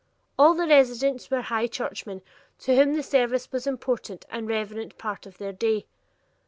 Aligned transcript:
All 0.35 0.55
the 0.55 0.65
residents 0.65 1.29
were 1.29 1.43
High 1.43 1.67
Churchmen 1.67 2.23
to 2.61 2.75
whom 2.75 2.95
the 2.95 3.03
service 3.03 3.51
was 3.51 3.67
an 3.67 3.73
important 3.75 4.25
and 4.31 4.47
reverent 4.47 4.97
part 4.97 5.27
of 5.27 5.37
the 5.37 5.53
day. 5.53 5.85